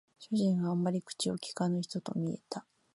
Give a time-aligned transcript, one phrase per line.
[0.17, 2.65] 主人はあまり口を聞かぬ人と見えた